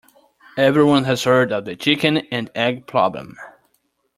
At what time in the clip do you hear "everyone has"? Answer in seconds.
0.57-1.25